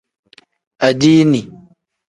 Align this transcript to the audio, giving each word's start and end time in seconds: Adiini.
Adiini. 0.87 1.41